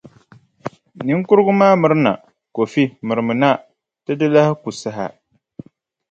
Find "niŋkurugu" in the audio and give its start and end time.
1.05-1.53